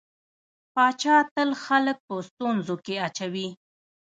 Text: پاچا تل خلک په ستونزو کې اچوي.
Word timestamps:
پاچا 0.73 1.17
تل 1.33 1.49
خلک 1.65 1.97
په 2.07 2.13
ستونزو 2.27 2.75
کې 2.85 2.95
اچوي. 3.07 3.47